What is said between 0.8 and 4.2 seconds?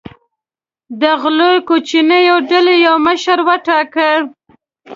د غلو کوچنۍ ډلې یو مشر وټاکي.